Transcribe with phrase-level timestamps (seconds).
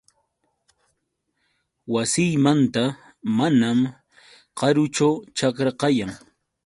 [1.93, 2.83] Wasiymanta
[3.37, 3.79] manam
[4.57, 6.11] karuchu ćhakra kayan.